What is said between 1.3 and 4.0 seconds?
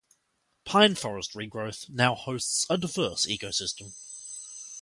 regrowth now hosts a diverse eco-system.